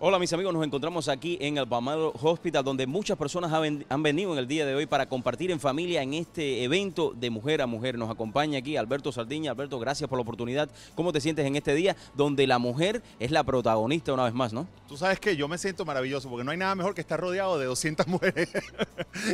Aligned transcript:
Hola 0.00 0.18
mis 0.18 0.32
amigos, 0.32 0.52
nos 0.52 0.66
encontramos 0.66 1.08
aquí 1.08 1.38
en 1.40 1.56
el 1.56 1.68
Palmetto 1.68 2.12
Hospital 2.20 2.64
donde 2.64 2.84
muchas 2.84 3.16
personas 3.16 3.52
han, 3.52 4.02
venido 4.02 4.32
en 4.32 4.38
el 4.38 4.48
día 4.48 4.66
de 4.66 4.74
hoy 4.74 4.86
para 4.86 5.08
compartir 5.08 5.52
en 5.52 5.60
familia 5.60 6.02
en 6.02 6.14
este 6.14 6.64
evento 6.64 7.12
de 7.14 7.30
mujer 7.30 7.62
a 7.62 7.66
mujer. 7.66 7.96
Nos 7.96 8.10
acompaña 8.10 8.58
aquí 8.58 8.76
Alberto 8.76 9.12
Sardiña. 9.12 9.52
Alberto, 9.52 9.78
gracias 9.78 10.10
por 10.10 10.18
la 10.18 10.22
oportunidad. 10.22 10.68
¿Cómo 10.96 11.12
te 11.12 11.20
sientes 11.20 11.46
en 11.46 11.54
este 11.54 11.76
día 11.76 11.96
donde 12.16 12.44
la 12.48 12.58
mujer 12.58 13.02
es 13.20 13.30
la 13.30 13.44
protagonista 13.44 14.12
una 14.12 14.24
vez 14.24 14.34
más, 14.34 14.52
no? 14.52 14.66
Tú 14.88 14.96
sabes 14.96 15.20
que 15.20 15.36
yo 15.36 15.46
me 15.46 15.58
siento 15.58 15.84
maravilloso 15.84 16.28
porque 16.28 16.44
no 16.44 16.50
hay 16.50 16.58
nada 16.58 16.74
mejor 16.74 16.94
que 16.94 17.00
estar 17.00 17.20
rodeado 17.20 17.56
de 17.56 17.66
200 17.66 18.06
mujeres 18.08 18.50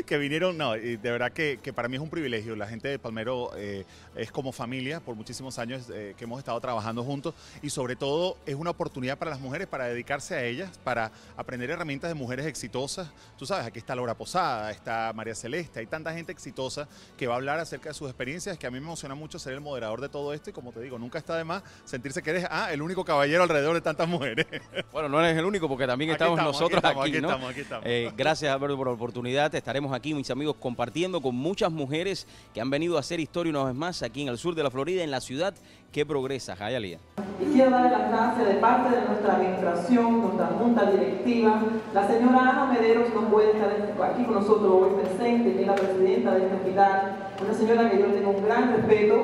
que 0.05 0.19
vinieron. 0.19 0.59
No, 0.59 0.77
y 0.77 0.99
de 0.99 1.11
verdad 1.11 1.33
que, 1.33 1.59
que, 1.63 1.73
para 1.73 1.89
mí 1.89 1.97
es 1.97 2.03
un 2.03 2.11
privilegio. 2.11 2.55
La 2.55 2.67
gente 2.67 2.87
de 2.87 2.99
Palmero 2.99 3.53
eh, 3.57 3.87
es 4.15 4.31
como 4.31 4.53
familia 4.53 5.01
por 5.01 5.17
muchísimos 5.17 5.59
años 5.59 5.91
eh, 5.93 6.15
que 6.19 6.25
hemos 6.25 6.39
estado 6.39 6.61
trabajando 6.61 7.03
juntos 7.03 7.35
y 7.63 7.71
sobre 7.71 7.97
todo 7.97 8.37
es 8.45 8.57
una 8.57 8.71
oportunidad 8.71 9.17
para 9.17 9.31
las 9.31 9.41
mujeres 9.41 9.67
para 9.67 9.87
dedicarse 9.87 10.35
a 10.35 10.45
ellas, 10.51 10.60
para 10.85 11.11
aprender 11.37 11.71
herramientas 11.71 12.11
de 12.11 12.15
mujeres 12.15 12.47
exitosas. 12.47 13.11
Tú 13.39 13.47
sabes, 13.47 13.67
aquí 13.67 13.79
está 13.79 13.95
Laura 13.95 14.15
Posada, 14.15 14.71
está 14.71 15.13
María 15.15 15.35
Celeste, 15.35 15.81
hay 15.81 15.87
tanta 15.87 16.13
gente 16.13 16.33
exitosa 16.33 16.89
que 17.17 17.27
va 17.27 17.35
a 17.35 17.37
hablar 17.37 17.59
acerca 17.59 17.91
de 17.91 17.95
sus 17.95 18.09
experiencias 18.09 18.59
que 18.59 18.67
a 18.67 18.71
mí 18.71 18.81
me 18.81 18.87
emociona 18.87 19.15
mucho 19.15 19.39
ser 19.39 19.55
el 19.55 19.61
moderador 19.61 20.01
de 20.01 20.09
todo 20.09 20.33
esto 20.33 20.51
y 20.51 20.53
como 20.53 20.73
te 20.73 20.81
digo, 20.81 20.99
nunca 20.99 21.19
está 21.19 21.37
de 21.37 21.45
más 21.45 21.63
sentirse 21.85 22.23
que 22.23 22.31
eres 22.31 22.47
ah, 22.51 22.73
el 22.73 22.83
único 22.83 23.05
caballero 23.05 23.43
alrededor 23.43 23.75
de 23.75 23.81
tantas 23.81 24.09
mujeres. 24.09 24.47
Bueno, 24.93 25.09
no 25.09 25.21
eres 25.21 25.39
el 25.39 25.45
único 25.45 25.69
porque 25.69 25.87
también 25.87 26.11
estamos, 26.11 26.39
estamos 26.39 26.55
nosotros 26.55 26.83
aquí. 26.85 26.89
Estamos, 26.89 27.05
aquí, 27.05 27.13
aquí, 27.13 27.23
¿no? 27.23 27.29
estamos, 27.29 27.51
aquí 27.51 27.61
estamos. 27.61 27.87
Eh, 27.87 28.11
gracias 28.17 28.53
Alberto 28.53 28.77
por 28.77 28.89
la 28.89 28.93
oportunidad. 28.93 29.55
Estaremos 29.55 29.93
aquí, 29.93 30.15
mis 30.15 30.31
amigos, 30.31 30.57
compartiendo 30.59 31.21
con 31.21 31.35
muchas 31.35 31.71
mujeres 31.71 32.27
que 32.53 32.61
han 32.61 32.71
venido 32.71 32.97
a 32.97 33.01
hacer 33.01 33.21
historia 33.21 33.51
una 33.51 33.65
vez 33.65 33.75
más 33.75 34.03
aquí 34.03 34.23
en 34.23 34.29
el 34.29 34.39
sur 34.39 34.55
de 34.55 34.63
la 34.63 34.71
Florida, 34.71 35.03
en 35.03 35.11
la 35.11 35.21
ciudad 35.21 35.55
que 35.93 36.07
progresa. 36.07 36.57
Jayalía. 36.57 36.99
Y 37.41 37.53
quiero 37.53 37.71
darle 37.71 37.91
las 37.91 38.09
gracias 38.11 38.49
de 38.49 38.55
parte 38.55 38.97
de 38.97 39.07
nuestra 39.07 39.37
administración, 39.37 40.21
nuestra 40.21 40.47
junta 40.59 40.91
directiva. 40.91 41.63
La 41.95 42.07
señora 42.07 42.51
Ana 42.51 42.67
Mederos 42.67 43.09
no 43.15 43.29
puede 43.29 43.53
estar 43.53 43.71
aquí 44.05 44.25
con 44.25 44.35
nosotros 44.35 44.71
hoy 44.71 45.03
presente, 45.03 45.55
que 45.55 45.61
es 45.63 45.67
la 45.67 45.75
presidenta 45.75 46.35
de 46.35 46.43
este 46.43 46.55
hospital, 46.57 47.17
una 47.43 47.55
señora 47.55 47.91
que 47.91 47.99
yo 47.99 48.07
tengo 48.07 48.31
un 48.31 48.45
gran 48.45 48.77
respeto. 48.77 49.23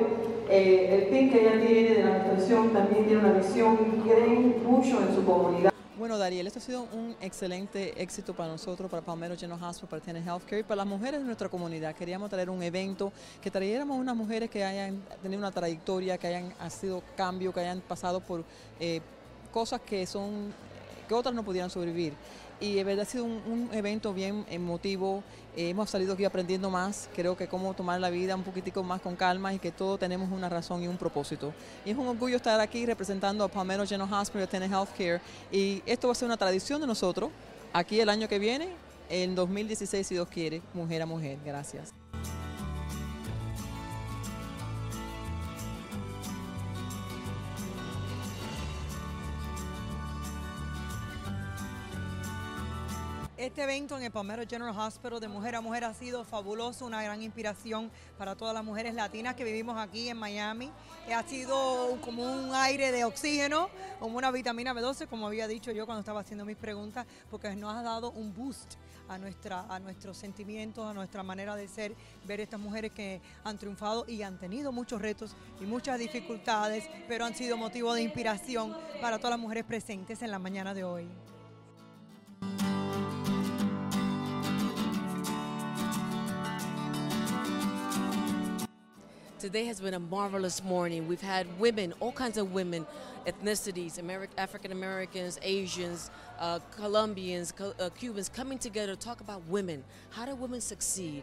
Eh, 0.49 1.03
el 1.03 1.09
team 1.11 1.29
que 1.29 1.41
ella 1.41 1.65
tiene 1.65 1.93
de 1.93 2.03
la 2.03 2.15
administración 2.15 2.69
también 2.69 3.05
tiene 3.05 3.19
una 3.21 3.33
visión 3.33 3.77
y 3.81 4.09
creen 4.09 4.55
mucho 4.65 4.99
en 5.01 5.13
su 5.13 5.25
comunidad. 5.25 5.71
Bueno, 5.97 6.19
Dariel, 6.19 6.45
esto 6.45 6.59
ha 6.59 6.61
sido 6.61 6.83
un 6.93 7.15
excelente 7.21 7.99
éxito 7.99 8.35
para 8.35 8.51
nosotros, 8.51 8.87
para 8.87 9.01
Palmetto 9.01 9.35
General 9.35 9.63
Hospital, 9.63 9.89
para 9.89 10.01
Tenet 10.03 10.27
Healthcare 10.27 10.59
y 10.59 10.63
para 10.63 10.75
las 10.75 10.85
mujeres 10.85 11.19
de 11.19 11.25
nuestra 11.25 11.49
comunidad. 11.49 11.95
Queríamos 11.95 12.29
traer 12.29 12.51
un 12.51 12.61
evento 12.61 13.11
que 13.41 13.49
trayéramos 13.49 13.97
unas 13.97 14.15
mujeres 14.15 14.47
que 14.51 14.63
hayan 14.63 15.01
tenido 15.23 15.39
una 15.39 15.49
trayectoria, 15.49 16.19
que 16.19 16.27
hayan 16.27 16.53
sido 16.69 17.01
cambio, 17.15 17.51
que 17.51 17.61
hayan 17.61 17.81
pasado 17.81 18.19
por 18.19 18.43
eh, 18.79 19.01
cosas 19.51 19.81
que 19.81 20.05
son 20.05 20.53
que 21.07 21.15
otras 21.15 21.33
no 21.33 21.43
pudieran 21.43 21.71
sobrevivir. 21.71 22.13
Y 22.59 22.73
de 22.73 22.83
verdad 22.83 23.03
ha 23.03 23.09
sido 23.09 23.25
un, 23.25 23.69
evento 23.71 24.13
bien 24.13 24.45
emotivo. 24.49 25.23
Eh, 25.55 25.69
hemos 25.69 25.89
salido 25.89 26.13
aquí 26.13 26.25
aprendiendo 26.25 26.69
más, 26.69 27.09
creo 27.15 27.37
que 27.37 27.47
cómo 27.47 27.73
tomar 27.73 27.99
la 27.99 28.09
vida 28.09 28.35
un 28.35 28.43
poquitico 28.43 28.83
más 28.83 29.01
con 29.01 29.15
calma 29.15 29.53
y 29.53 29.59
que 29.59 29.71
todos 29.71 29.99
tenemos 29.99 30.31
una 30.31 30.49
razón 30.49 30.83
y 30.83 30.87
un 30.87 30.97
propósito. 30.97 31.53
Y 31.85 31.91
es 31.91 31.97
un 31.97 32.07
orgullo 32.07 32.37
estar 32.37 32.59
aquí 32.59 32.85
representando 32.85 33.43
a 33.43 33.47
Palmetto 33.47 33.85
General 33.85 34.21
Hospital 34.21 34.47
Tenet 34.47 34.71
Healthcare. 34.71 35.21
Y 35.51 35.83
esto 35.85 36.07
va 36.07 36.13
a 36.13 36.15
ser 36.15 36.27
una 36.27 36.37
tradición 36.37 36.81
de 36.81 36.87
nosotros, 36.87 37.29
aquí 37.73 37.99
el 37.99 38.09
año 38.09 38.27
que 38.27 38.39
viene, 38.39 38.69
en 39.09 39.35
2016, 39.35 40.05
si 40.05 40.15
Dios 40.15 40.27
quiere, 40.27 40.61
mujer 40.73 41.01
a 41.01 41.05
mujer. 41.05 41.37
Gracias. 41.45 41.96
Este 53.37 53.61
evento 53.61 53.95
en 53.95 54.01
el 54.01 54.09
Palmetto 54.09 54.49
General 54.49 54.75
Hospital 54.75 55.19
de 55.19 55.27
Mujer 55.27 55.53
a 55.53 55.61
Mujer 55.61 55.83
ha 55.83 55.93
sido 55.93 56.23
fabuloso, 56.23 56.87
una 56.87 57.03
gran 57.03 57.21
inspiración 57.21 57.91
para 58.17 58.33
todas 58.35 58.51
las 58.51 58.65
mujeres 58.65 58.95
latinas 58.95 59.35
que 59.35 59.43
vivimos 59.43 59.77
aquí 59.77 60.09
en 60.09 60.17
Miami. 60.17 60.71
Ha 61.15 61.21
sido 61.21 62.01
como 62.01 62.23
un 62.23 62.55
aire 62.55 62.91
de 62.91 63.05
oxígeno, 63.05 63.69
como 63.99 64.17
una 64.17 64.31
vitamina 64.31 64.73
B12, 64.73 65.07
como 65.07 65.27
había 65.27 65.47
dicho 65.47 65.71
yo 65.71 65.85
cuando 65.85 65.99
estaba 65.99 66.21
haciendo 66.21 66.45
mis 66.45 66.57
preguntas, 66.57 67.05
porque 67.29 67.55
nos 67.55 67.75
ha 67.75 67.83
dado 67.83 68.09
un 68.09 68.33
boost 68.33 68.73
a, 69.07 69.19
nuestra, 69.19 69.67
a 69.69 69.79
nuestros 69.79 70.17
sentimientos, 70.17 70.83
a 70.87 70.95
nuestra 70.95 71.21
manera 71.21 71.55
de 71.55 71.67
ser, 71.67 71.93
ver 72.25 72.41
estas 72.41 72.59
mujeres 72.59 72.91
que 72.91 73.21
han 73.43 73.59
triunfado 73.59 74.05
y 74.07 74.23
han 74.23 74.39
tenido 74.39 74.71
muchos 74.71 74.99
retos 74.99 75.35
y 75.61 75.65
muchas 75.65 75.99
dificultades, 75.99 76.89
pero 77.07 77.23
han 77.23 77.35
sido 77.35 77.55
motivo 77.55 77.93
de 77.93 78.01
inspiración 78.01 78.75
para 78.99 79.17
todas 79.17 79.29
las 79.29 79.39
mujeres 79.39 79.63
presentes 79.63 80.23
en 80.23 80.31
la 80.31 80.39
mañana 80.39 80.73
de 80.73 80.83
hoy. 80.83 81.07
Today 89.39 89.65
has 89.65 89.79
been 89.79 89.93
a 89.93 89.99
marvelous 89.99 90.63
morning. 90.63 91.07
We've 91.07 91.21
had 91.21 91.45
women, 91.59 91.93
all 91.99 92.11
kinds 92.11 92.39
of 92.39 92.53
women, 92.53 92.87
ethnicities, 93.27 94.01
Ameri 94.01 94.29
African 94.35 94.71
Americans, 94.71 95.37
Asians, 95.43 96.09
uh, 96.39 96.57
Colombians, 96.75 97.51
Co 97.51 97.71
uh, 97.79 97.91
Cubans 97.91 98.29
coming 98.29 98.57
together 98.57 98.95
to 98.95 98.99
talk 98.99 99.21
about 99.21 99.43
women. 99.47 99.83
How 100.09 100.25
do 100.25 100.33
women 100.33 100.59
succeed? 100.59 101.21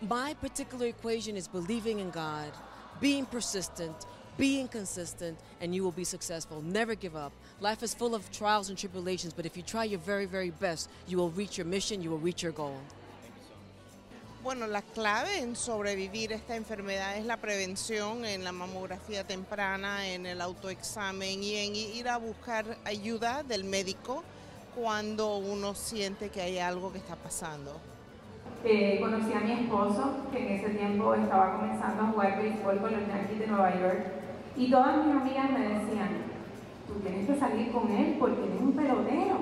My 0.00 0.34
particular 0.34 0.86
equation 0.86 1.36
is 1.36 1.48
believing 1.48 1.98
in 1.98 2.10
God, 2.10 2.52
being 3.00 3.26
persistent, 3.26 4.06
being 4.38 4.68
consistent, 4.68 5.36
and 5.60 5.74
you 5.74 5.82
will 5.82 5.90
be 5.90 6.04
successful. 6.04 6.62
Never 6.62 6.94
give 6.94 7.16
up. 7.16 7.32
Life 7.60 7.82
is 7.82 7.94
full 7.94 8.14
of 8.14 8.30
trials 8.30 8.68
and 8.68 8.78
tribulations, 8.78 9.32
but 9.32 9.44
if 9.44 9.56
you 9.56 9.64
try 9.64 9.82
your 9.82 9.98
very, 9.98 10.26
very 10.26 10.50
best, 10.50 10.88
you 11.08 11.16
will 11.16 11.30
reach 11.30 11.58
your 11.58 11.66
mission, 11.66 12.00
you 12.00 12.10
will 12.10 12.18
reach 12.18 12.44
your 12.44 12.52
goal. 12.52 12.78
Bueno, 14.44 14.66
la 14.66 14.82
clave 14.82 15.38
en 15.38 15.56
sobrevivir 15.56 16.30
esta 16.30 16.54
enfermedad 16.54 17.16
es 17.16 17.24
la 17.24 17.38
prevención 17.38 18.26
en 18.26 18.44
la 18.44 18.52
mamografía 18.52 19.24
temprana, 19.24 20.06
en 20.06 20.26
el 20.26 20.42
autoexamen 20.42 21.42
y 21.42 21.56
en 21.56 21.74
ir 21.74 22.10
a 22.10 22.18
buscar 22.18 22.66
ayuda 22.84 23.42
del 23.42 23.64
médico 23.64 24.22
cuando 24.76 25.38
uno 25.38 25.74
siente 25.74 26.28
que 26.28 26.42
hay 26.42 26.58
algo 26.58 26.92
que 26.92 26.98
está 26.98 27.16
pasando. 27.16 27.72
Eh, 28.66 28.98
conocí 29.00 29.32
a 29.32 29.40
mi 29.40 29.52
esposo, 29.52 30.14
que 30.30 30.46
en 30.46 30.60
ese 30.60 30.74
tiempo 30.74 31.14
estaba 31.14 31.56
comenzando 31.56 32.02
a 32.02 32.06
jugar 32.08 32.42
béisbol 32.42 32.80
con 32.80 32.92
los 32.92 33.08
Yankees 33.08 33.38
de 33.38 33.46
Nueva 33.46 33.80
York, 33.80 34.06
y 34.58 34.70
todas 34.70 35.06
mis 35.06 35.16
amigas 35.16 35.50
me 35.52 35.60
decían, 35.60 36.10
tú 36.86 37.00
tienes 37.00 37.26
que 37.26 37.38
salir 37.40 37.72
con 37.72 37.90
él 37.90 38.16
porque 38.20 38.42
es 38.42 38.60
un 38.60 38.72
pelotero. 38.72 39.38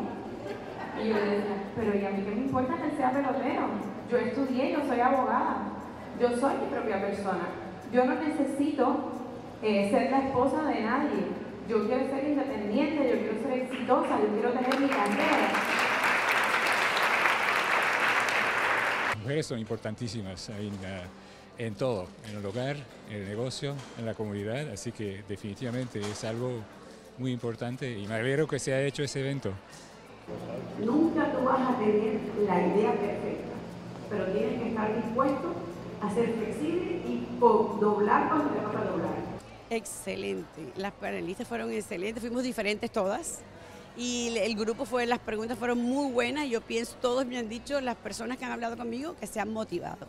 Y 1.03 1.09
yo 1.09 1.15
decía, 1.17 1.73
pero 1.75 1.93
¿y 1.99 2.05
a 2.05 2.11
mí 2.11 2.23
qué 2.23 2.31
me 2.37 2.43
importa 2.43 2.77
que 2.77 2.97
sea 2.97 3.11
pelotero? 3.11 3.92
Yo 4.13 4.19
estudié, 4.19 4.73
yo 4.73 4.85
soy 4.87 5.01
abogada, 5.01 5.73
yo 6.21 6.29
soy 6.39 6.53
mi 6.59 6.67
propia 6.67 7.01
persona. 7.01 7.49
Yo 7.91 8.05
no 8.05 8.15
necesito 8.17 9.11
eh, 9.63 9.89
ser 9.91 10.11
la 10.11 10.27
esposa 10.27 10.65
de 10.65 10.83
nadie. 10.83 11.29
Yo 11.67 11.87
quiero 11.87 12.07
ser 12.11 12.23
independiente, 12.29 13.09
yo 13.09 13.19
quiero 13.21 13.43
ser 13.43 13.53
exitosa, 13.63 14.21
yo 14.21 14.29
quiero 14.35 14.51
tener 14.51 14.81
mi 14.81 14.89
carrera. 14.89 15.53
Mujeres 19.23 19.47
son 19.47 19.59
importantísimas 19.59 20.51
en, 20.51 20.75
uh, 20.75 21.07
en 21.57 21.75
todo, 21.75 22.07
en 22.29 22.37
el 22.37 22.45
hogar, 22.45 22.77
en 23.09 23.17
el 23.17 23.29
negocio, 23.31 23.75
en 23.99 24.05
la 24.05 24.13
comunidad, 24.13 24.69
así 24.75 24.93
que 24.93 25.25
definitivamente 25.27 26.01
es 26.01 26.23
algo 26.25 26.51
muy 27.17 27.33
importante 27.33 27.99
y 27.99 28.07
me 28.07 28.17
alegro 28.17 28.47
que 28.47 28.59
se 28.59 28.75
haya 28.75 28.87
hecho 28.87 29.03
ese 29.03 29.21
evento. 29.21 29.53
Nunca 30.85 31.33
tú 31.33 31.45
vas 31.45 31.61
a 31.67 31.79
tener 31.79 32.21
la 32.47 32.67
idea 32.67 32.93
perfecta 32.93 33.32
estar 34.83 35.03
dispuesto 35.03 35.55
a 36.01 36.15
ser 36.15 36.35
flexible 36.35 37.01
y 37.07 37.27
doblar 37.39 38.29
cuando 38.29 38.51
te 38.51 38.61
toca 38.61 38.85
doblar. 38.85 39.13
Excelente, 39.71 40.73
las 40.77 40.93
panelistas 40.93 41.47
fueron 41.47 41.73
excelentes, 41.73 42.21
fuimos 42.21 42.43
diferentes 42.43 42.91
todas 42.91 43.41
y 43.97 44.37
el 44.37 44.55
grupo 44.57 44.85
fue, 44.85 45.07
las 45.07 45.19
preguntas 45.19 45.59
fueron 45.59 45.79
muy 45.79 46.11
buenas, 46.13 46.49
yo 46.49 46.61
pienso, 46.61 46.97
todos 47.01 47.25
me 47.27 47.39
han 47.39 47.49
dicho, 47.49 47.81
las 47.81 47.97
personas 47.97 48.39
que 48.39 48.45
han 48.45 48.53
hablado 48.53 48.77
conmigo, 48.77 49.15
que 49.19 49.27
se 49.27 49.41
han 49.41 49.53
motivado, 49.53 50.07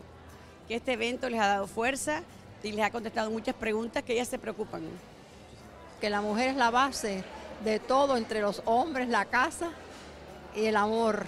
que 0.68 0.76
este 0.76 0.94
evento 0.94 1.30
les 1.30 1.40
ha 1.40 1.48
dado 1.48 1.68
fuerza 1.68 2.24
y 2.64 2.72
les 2.72 2.86
ha 2.86 2.90
contestado 2.90 3.30
muchas 3.30 3.56
preguntas 3.56 4.04
que 4.04 4.14
ellas 4.14 4.28
se 4.28 4.40
preocupan. 4.40 4.82
Que 6.02 6.10
la 6.10 6.22
mujer 6.22 6.50
es 6.50 6.56
la 6.56 6.72
base 6.72 7.24
de 7.64 7.80
todo 7.80 8.18
entre 8.18 8.42
los 8.42 8.62
hombres, 8.66 9.08
la 9.08 9.26
casa 9.26 9.72
y 10.56 10.66
el 10.66 10.76
amor. 10.76 11.26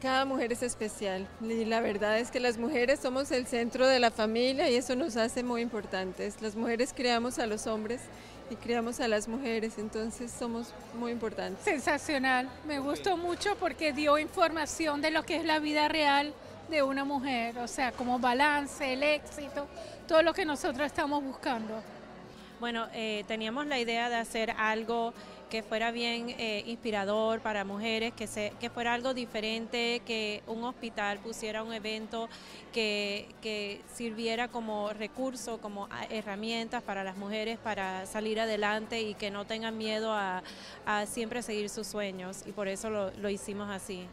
Cada 0.00 0.24
mujer 0.24 0.52
es 0.52 0.62
especial 0.62 1.26
y 1.42 1.64
la 1.64 1.80
verdad 1.80 2.20
es 2.20 2.30
que 2.30 2.38
las 2.38 2.56
mujeres 2.56 3.00
somos 3.00 3.32
el 3.32 3.48
centro 3.48 3.84
de 3.84 3.98
la 3.98 4.12
familia 4.12 4.70
y 4.70 4.76
eso 4.76 4.94
nos 4.94 5.16
hace 5.16 5.42
muy 5.42 5.60
importantes. 5.60 6.40
Las 6.40 6.54
mujeres 6.54 6.94
creamos 6.94 7.40
a 7.40 7.46
los 7.46 7.66
hombres 7.66 8.00
y 8.48 8.54
criamos 8.54 9.00
a 9.00 9.08
las 9.08 9.26
mujeres, 9.26 9.76
entonces 9.76 10.30
somos 10.30 10.72
muy 10.94 11.10
importantes. 11.10 11.64
Sensacional, 11.64 12.48
me 12.64 12.78
gustó 12.78 13.16
mucho 13.16 13.56
porque 13.58 13.92
dio 13.92 14.18
información 14.18 15.02
de 15.02 15.10
lo 15.10 15.24
que 15.24 15.34
es 15.34 15.44
la 15.44 15.58
vida 15.58 15.88
real 15.88 16.32
de 16.70 16.84
una 16.84 17.04
mujer, 17.04 17.58
o 17.58 17.66
sea, 17.66 17.90
como 17.90 18.20
balance, 18.20 18.92
el 18.92 19.02
éxito, 19.02 19.66
todo 20.06 20.22
lo 20.22 20.32
que 20.32 20.44
nosotros 20.44 20.86
estamos 20.86 21.24
buscando. 21.24 21.82
Bueno, 22.60 22.86
eh, 22.92 23.24
teníamos 23.26 23.66
la 23.66 23.78
idea 23.80 24.08
de 24.08 24.16
hacer 24.16 24.52
algo 24.52 25.12
que 25.50 25.62
fuera 25.62 25.90
bien 25.90 26.30
eh, 26.38 26.62
inspirador 26.66 27.40
para 27.40 27.64
mujeres, 27.64 28.12
que, 28.12 28.26
se, 28.26 28.52
que 28.60 28.70
fuera 28.70 28.94
algo 28.94 29.14
diferente, 29.14 30.02
que 30.04 30.42
un 30.46 30.64
hospital 30.64 31.18
pusiera 31.18 31.62
un 31.62 31.72
evento 31.72 32.28
que, 32.72 33.28
que 33.40 33.80
sirviera 33.94 34.48
como 34.48 34.90
recurso, 34.92 35.58
como 35.60 35.88
a- 35.90 36.04
herramientas 36.06 36.82
para 36.82 37.02
las 37.04 37.16
mujeres 37.16 37.58
para 37.58 38.06
salir 38.06 38.40
adelante 38.40 39.00
y 39.00 39.14
que 39.14 39.30
no 39.30 39.46
tengan 39.46 39.76
miedo 39.78 40.12
a, 40.12 40.42
a 40.84 41.06
siempre 41.06 41.42
seguir 41.42 41.70
sus 41.70 41.86
sueños. 41.86 42.42
Y 42.46 42.52
por 42.52 42.68
eso 42.68 42.90
lo, 42.90 43.10
lo 43.12 43.30
hicimos 43.30 43.70
así. 43.70 44.06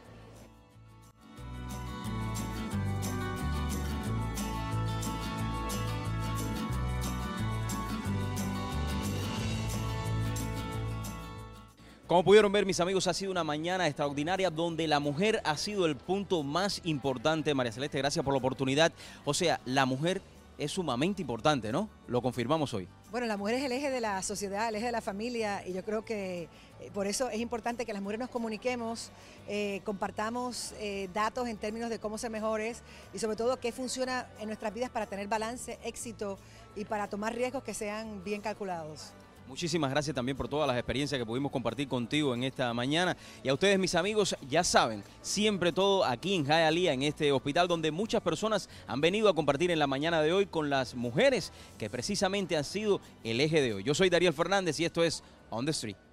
Como 12.08 12.24
pudieron 12.24 12.52
ver 12.52 12.68
mis 12.68 12.80
amigos, 12.80 13.08
ha 13.08 13.16
sido 13.16 13.32
una 13.32 13.44
mañana 13.44 13.88
extraordinaria 13.88 14.52
donde 14.52 14.88
la 14.88 15.00
mujer 15.00 15.42
ha 15.44 15.58
sido 15.58 15.88
el 15.88 15.96
punto 15.96 16.44
más 16.44 16.80
importante. 16.84 17.56
María 17.56 17.72
Celeste, 17.72 17.98
gracias 17.98 18.24
por 18.24 18.32
la 18.32 18.38
oportunidad. 18.38 18.94
O 19.24 19.34
sea, 19.34 19.60
la 19.66 19.88
mujer 19.88 20.22
es 20.60 20.72
sumamente 20.72 21.24
importante, 21.24 21.72
¿no? 21.72 21.90
Lo 22.08 22.22
confirmamos 22.22 22.76
hoy. 22.76 22.88
Bueno, 23.10 23.26
la 23.26 23.38
mujer 23.38 23.56
es 23.56 23.64
el 23.64 23.72
eje 23.72 23.90
de 23.90 24.02
la 24.02 24.22
sociedad, 24.22 24.70
el 24.70 24.76
eje 24.76 24.86
de 24.86 24.92
la 24.92 25.02
familia 25.02 25.68
y 25.68 25.74
yo 25.74 25.84
creo 25.84 26.06
que 26.06 26.44
eh, 26.80 26.92
por 26.94 27.08
eso 27.08 27.32
es 27.32 27.40
importante 27.40 27.88
que 27.88 27.94
las 27.94 28.04
mujeres 28.04 28.20
nos 28.20 28.30
comuniquemos, 28.30 29.10
eh, 29.48 29.82
compartamos 29.84 30.74
eh, 30.74 31.10
datos 31.12 31.48
en 31.48 31.58
términos 31.58 31.90
de 31.90 31.98
cómo 31.98 32.20
ser 32.20 32.30
mejores 32.30 32.84
y 33.16 33.20
sobre 33.20 33.36
todo 33.36 33.60
qué 33.60 33.72
funciona 33.72 34.28
en 34.40 34.46
nuestras 34.46 34.72
vidas 34.76 34.92
para 34.92 35.08
tener 35.08 35.28
balance, 35.28 35.80
éxito 35.84 36.38
y 36.76 36.86
para 36.86 37.08
tomar 37.08 37.34
riesgos 37.34 37.64
que 37.64 37.74
sean 37.74 38.24
bien 38.24 38.42
calculados. 38.42 39.12
Muchísimas 39.48 39.92
gracias 39.92 40.16
también 40.16 40.36
por 40.36 40.48
todas 40.48 40.68
las 40.68 40.76
experiencias 40.76 41.20
que 41.20 41.26
pudimos 41.26 41.52
compartir 41.52 41.88
contigo 41.88 42.34
en 42.34 42.44
esta 42.44 42.74
mañana. 42.74 43.16
Y 43.44 43.50
a 43.50 43.54
ustedes, 43.54 43.78
mis 43.78 43.94
amigos, 43.94 44.36
ya 44.50 44.64
saben, 44.64 45.04
siempre 45.22 45.72
todo 45.72 46.04
aquí 46.04 46.34
en 46.34 46.46
Hialeah, 46.46 46.94
en 46.94 47.04
este 47.04 47.32
hospital 47.32 47.68
donde 47.68 47.92
muchas 47.92 48.22
personas 48.22 48.68
han 48.88 49.02
venido 49.02 49.30
a 49.30 49.36
compartir 49.36 49.70
en 49.70 49.78
la 49.78 49.88
mañana 49.88 50.22
de 50.22 50.34
hoy 50.34 50.48
con 50.48 50.70
las 50.70 50.96
mujeres 50.96 51.52
que 51.78 51.90
precisamente 51.90 52.58
han 52.58 52.64
sido 52.64 53.00
el 53.24 53.40
eje 53.40 53.62
de 53.62 53.76
hoy. 53.76 53.84
Yo 53.84 53.94
soy 53.94 54.10
Darío 54.10 54.34
Fernández 54.34 54.80
y 54.80 54.86
esto 54.86 55.04
es 55.04 55.24
On 55.52 55.64
the 55.64 55.72
Street. 55.72 56.05